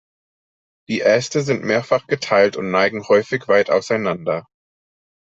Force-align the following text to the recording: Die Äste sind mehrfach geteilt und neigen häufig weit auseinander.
Die 0.89 1.01
Äste 1.01 1.43
sind 1.43 1.63
mehrfach 1.63 2.07
geteilt 2.07 2.55
und 2.57 2.71
neigen 2.71 3.07
häufig 3.07 3.47
weit 3.47 3.69
auseinander. 3.69 4.47